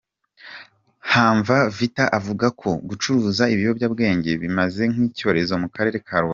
Hamza 1.11 1.57
Vita 1.77 2.05
avuga 2.19 2.45
ko 2.61 2.69
gucuruza 2.89 3.43
ibiyobyabwenge 3.53 4.31
bimeze 4.41 4.81
nk’icyorezo 4.91 5.53
mu 5.63 5.67
karere 5.75 5.99
ka 6.07 6.17
Rubavu. 6.21 6.29